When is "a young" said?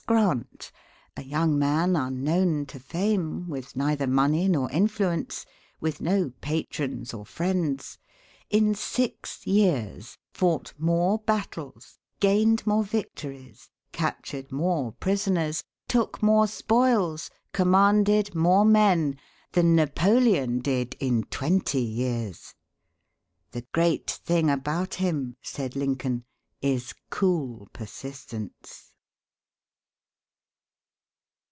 1.15-1.57